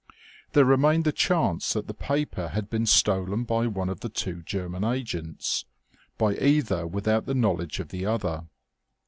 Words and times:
There 0.53 0.65
remained 0.65 1.03
the 1.03 1.11
chance 1.11 1.73
that 1.73 1.85
the 1.85 1.93
paper 1.93 2.47
had 2.47 2.71
been 2.71 2.87
stolen 2.87 3.43
by 3.43 3.67
one 3.67 3.87
of 3.87 3.99
the 3.99 4.09
two 4.09 4.41
German 4.41 4.83
agents 4.83 5.65
by 6.17 6.33
either 6.37 6.87
without 6.87 7.27
the 7.27 7.35
knowledge 7.35 7.79
of 7.79 7.89
the 7.89 8.07
other. 8.07 8.47